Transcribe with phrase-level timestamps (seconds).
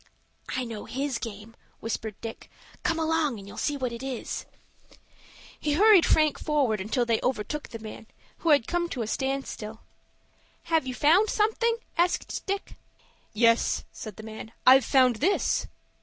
[0.49, 2.49] "I know his game," whispered Dick.
[2.81, 4.47] "Come along and you'll see what it is."
[5.59, 8.07] He hurried Frank forward until they overtook the man,
[8.39, 9.81] who had come to a stand still.
[10.63, 12.77] "Have you found anything?" asked Dick.
[13.31, 15.67] "Yes," said the man, "I've found this."